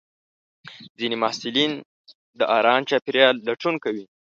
[0.99, 1.71] ځینې محصلین
[2.39, 4.05] د ارام چاپېریال لټون کوي.